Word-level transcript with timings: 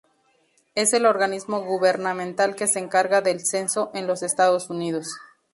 Es 0.73 0.93
el 0.93 1.05
organismo 1.05 1.61
gubernamental 1.63 2.55
que 2.55 2.65
se 2.65 2.79
encarga 2.79 3.21
del 3.21 3.45
censo 3.45 3.91
en 3.93 4.07
los 4.07 4.23
Estados 4.23 4.71
Unidos. 4.71 5.11